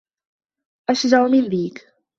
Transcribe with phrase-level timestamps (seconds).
[0.89, 1.89] أشجع من ديك